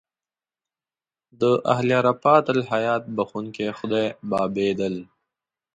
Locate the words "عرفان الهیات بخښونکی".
1.99-3.65